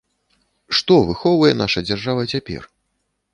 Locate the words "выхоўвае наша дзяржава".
1.09-2.25